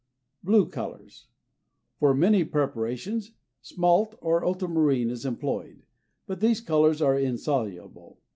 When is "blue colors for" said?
0.43-2.15